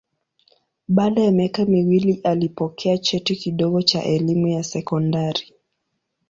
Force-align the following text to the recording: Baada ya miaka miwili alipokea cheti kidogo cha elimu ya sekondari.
Baada 0.87 1.21
ya 1.21 1.31
miaka 1.31 1.65
miwili 1.65 2.13
alipokea 2.23 2.97
cheti 2.97 3.35
kidogo 3.35 3.81
cha 3.81 4.03
elimu 4.03 4.47
ya 4.47 4.63
sekondari. 4.63 5.53